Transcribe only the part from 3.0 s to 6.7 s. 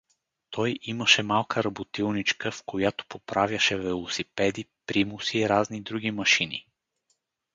поправяше велосипеди, примуси, разни други машини.